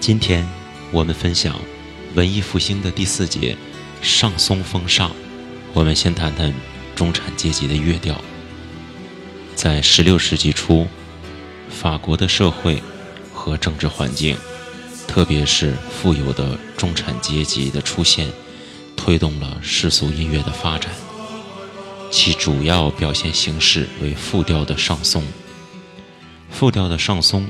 [0.00, 0.46] 今天
[0.90, 1.60] 我们分享
[2.14, 3.56] 文艺复兴的第四节——
[4.00, 5.10] 上松风尚。
[5.74, 6.54] 我们先谈谈
[6.94, 8.18] 中产阶级的乐调。
[9.54, 10.86] 在16世纪初，
[11.68, 12.82] 法国的社会
[13.34, 14.36] 和政治环境，
[15.06, 18.28] 特别是富有的中产阶级的出现，
[18.96, 20.90] 推动了世俗音乐的发展。
[22.10, 25.22] 其主要表现形式为复调的上松。
[26.50, 27.46] 复调的上松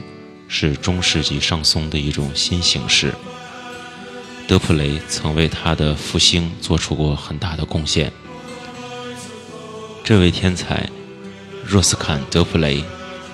[0.48, 3.14] 是中世纪上松的一种新形式。
[4.48, 8.10] 德普雷曾为他的复兴做出过很大的贡献。
[10.02, 10.88] 这位天才，
[11.64, 12.82] 若斯坎·德普雷，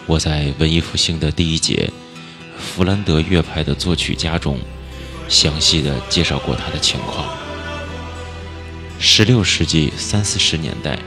[0.06, 1.88] 我在文艺复兴的第一节
[2.58, 4.58] 弗兰德乐派的作曲家中
[5.28, 7.26] 详细的介绍过他的情况。
[8.98, 10.98] 十六世纪三四十年代。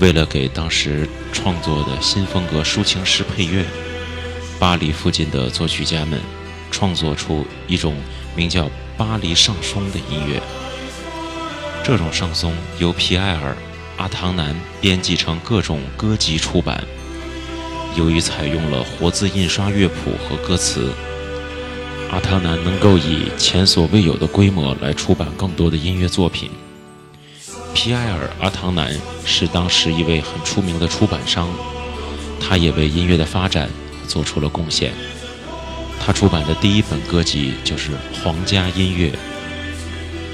[0.00, 3.64] 为了给当时创作的新风格抒情诗配乐，
[4.62, 6.20] 巴黎附近的作曲家们
[6.70, 7.96] 创作出一种
[8.36, 10.40] 名叫“巴黎上松”的音乐。
[11.82, 13.50] 这种上松由皮埃尔·
[13.96, 16.84] 阿唐南编辑成各种歌集出版。
[17.96, 20.92] 由于采用了活字印刷乐谱和歌词，
[22.12, 26.48] 阿唐南能够以前所未有的规模来出版更多的音乐作品。
[27.74, 31.48] 皮埃尔·阿唐南是当时一位很出名的出版商，
[32.38, 33.68] 他也为音乐的发展
[34.12, 34.92] 做出了贡献。
[35.98, 39.08] 他出版的第一本歌集就是《皇家音乐》。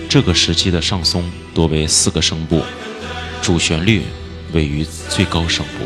[0.08, 2.64] 这个时期的上松多为四个声部，
[3.40, 4.02] 主旋律
[4.52, 5.84] 位于最高声部，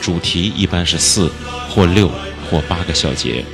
[0.00, 1.30] 主题一般是四
[1.68, 2.10] 或六
[2.48, 3.44] 或八个小节，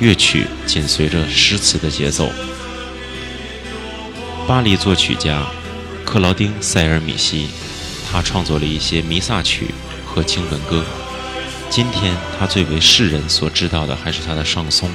[0.00, 2.28] 乐曲紧随着诗词的节奏。
[4.46, 5.46] 巴黎作曲家。
[6.02, 7.46] 克劳丁·塞尔米西，
[8.10, 9.72] 他创作了一些弥撒曲
[10.04, 10.84] 和经文歌。
[11.70, 14.90] 今天，他最为世人所知道的还是他的上松。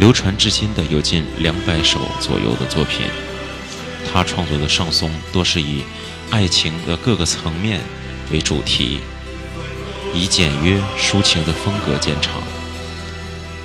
[0.00, 3.06] 流传至今的有近两百首左右的作品。
[4.12, 5.84] 他创作的上松多是以
[6.30, 7.80] 爱情的各个层面
[8.32, 8.98] 为主题，
[10.12, 12.42] 以简约抒情的风格见长。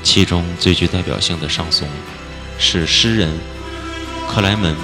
[0.04, 1.88] 其中最具代表性的上松，
[2.60, 3.32] 是诗人
[4.30, 4.76] 克莱门。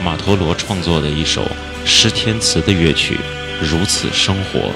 [0.00, 1.44] 马陀罗创作的一首
[1.84, 3.18] 诗天词的乐曲，
[3.60, 4.70] 如此生活。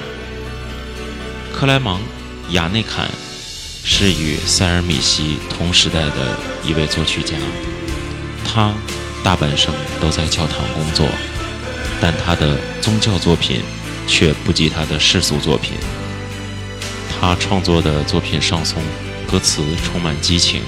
[1.60, 2.00] 克莱芒·
[2.52, 3.06] 雅内坎
[3.84, 6.34] 是与塞尔米西同时代的
[6.64, 7.36] 一位作曲家，
[8.42, 8.72] 他
[9.22, 11.06] 大半生都在教堂工作，
[12.00, 13.60] 但他的宗教作品
[14.06, 15.74] 却不及他的世俗作品。
[17.10, 18.82] 他创作的作品上颂，
[19.30, 20.62] 歌词充满激情，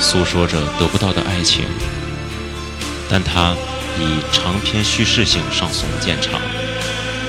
[0.00, 1.64] 诉说着得不到的爱情。
[3.08, 3.54] 但他
[3.96, 6.40] 以长篇叙事性上颂见长，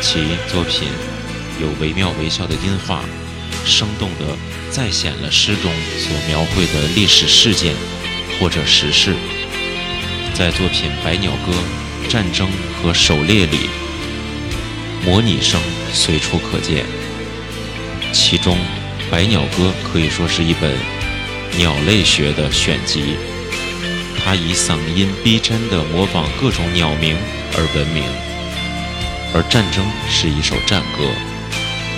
[0.01, 0.87] 其作品
[1.61, 3.03] 有惟妙惟肖的音画，
[3.65, 4.37] 生动地
[4.71, 7.73] 再现了诗中所描绘的历史事件
[8.39, 9.15] 或者时事。
[10.33, 11.53] 在作品《百鸟歌》
[12.11, 12.49] 《战争
[12.81, 13.69] 和狩猎》里，
[15.05, 15.61] 模拟声
[15.93, 16.85] 随处可见。
[18.11, 18.57] 其中，
[19.11, 20.75] 《百鸟歌》可以说是一本
[21.57, 23.15] 鸟类学的选集。
[24.25, 27.15] 它以嗓音逼真地模仿各种鸟鸣
[27.55, 28.03] 而闻名，
[29.33, 31.32] 而战争是一首战歌。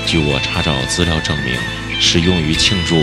[0.05, 1.57] 据我查找资料证明，
[1.99, 2.95] 是用于庆祝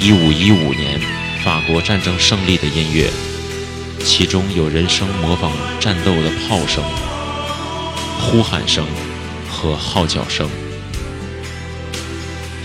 [0.00, 1.00] 1515年
[1.42, 3.10] 法国战争胜利的音乐，
[4.04, 6.84] 其中有人声模仿战斗的炮声、
[8.20, 8.86] 呼喊声
[9.50, 10.48] 和号角声。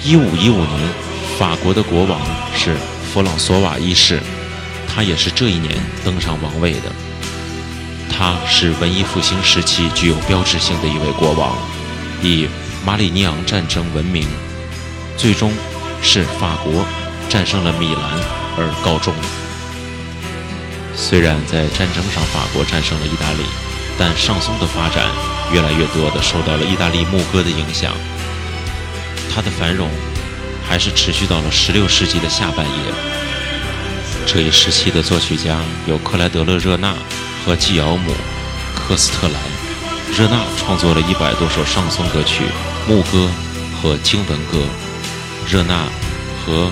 [0.03, 0.89] 1515年，
[1.39, 2.19] 法国的国王
[2.55, 2.75] 是
[3.11, 4.19] 弗朗索瓦一世。
[4.87, 6.91] 他也是这一年登上王位的。
[8.09, 11.55] 他是文艺复兴时期具有标志性的一位国王，
[12.23, 12.47] 以
[12.87, 14.25] 马里尼昂战争闻名，
[15.17, 15.51] 最终
[16.01, 16.85] 是法国
[17.27, 18.01] 战胜了米兰
[18.55, 19.13] 而告终。
[20.95, 23.43] 虽然在战争上法国战胜了意大利，
[23.99, 25.03] 但上松的发展
[25.51, 27.91] 越来越多的受到了意大利牧歌的影响。
[29.35, 29.89] 它的繁荣
[30.65, 32.73] 还是持续到了16世纪的下半叶。
[34.25, 36.95] 这一时期的作曲家有克莱德勒热纳
[37.45, 38.13] 和季奥姆
[38.73, 39.35] 科斯特兰。
[40.17, 42.45] 热纳创作了一百多首上松歌曲、
[42.87, 43.29] 牧歌
[43.75, 44.65] 和经文歌。
[45.45, 45.87] 热纳
[46.39, 46.71] 和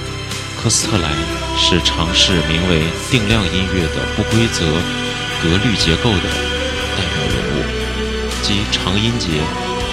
[0.58, 1.12] 科斯特莱
[1.58, 4.66] 是尝试名为定量音乐的不规则
[5.42, 6.28] 格律结构的
[6.96, 7.64] 代表人物，
[8.42, 9.28] 即长音节、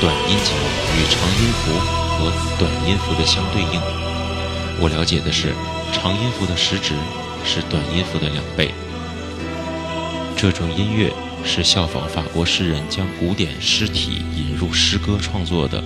[0.01, 0.53] 短音节
[0.97, 1.73] 与长音符
[2.17, 3.81] 和短音符的相对应。
[4.81, 5.53] 我了解的是，
[5.93, 6.95] 长音符的实质。
[7.45, 8.73] 是短音符的两倍。
[10.37, 11.13] 这种音乐
[11.45, 15.83] 是效仿法国诗人将古典诗体引入诗歌创作的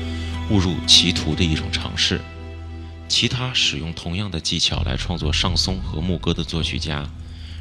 [0.51, 2.21] 误入歧途的一种尝试。
[3.09, 7.09] 其他使用同样的技巧来创作上松和牧歌的作曲家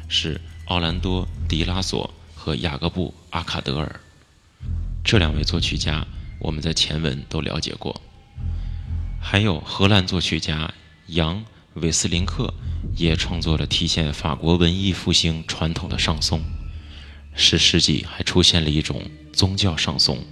[0.08, 4.00] 是奥兰多·迪拉索和雅各布·阿卡德尔。
[5.04, 6.04] 这两位作曲家
[6.40, 8.00] 我们在前文都了解过。
[9.20, 10.72] 还有荷兰作曲家
[11.06, 11.36] 杨·
[11.74, 12.52] 韦斯林克
[12.96, 16.42] 也创作了体现法国文艺复兴传统的上松。
[17.34, 19.02] 十世纪还出现了一种
[19.32, 20.24] 宗教上松，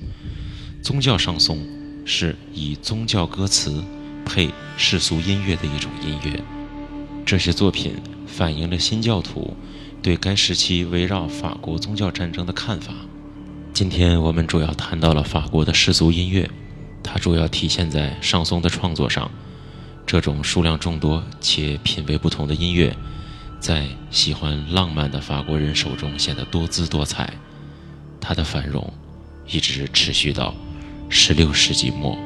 [0.83, 1.59] 宗教上松
[2.05, 3.83] 是以宗教歌词。
[4.27, 4.49] 配
[4.79, 6.43] 世俗音乐的一种音乐，
[7.27, 7.95] 这些作品
[8.27, 9.55] 反映了新教徒
[10.03, 12.95] 对该时期围绕法国宗教战争的看法。
[13.75, 16.51] 今天我们主要谈到了法国的世俗音乐，
[17.03, 19.31] 它主要体现在上松的创作上。
[20.07, 22.97] 这种数量众多且品味不同的音乐，
[23.61, 27.35] 在喜欢浪漫的法国人手中显得多姿多彩。
[28.23, 28.91] 它的繁荣
[29.47, 30.55] 一直持续到
[31.09, 32.17] 十六世纪末。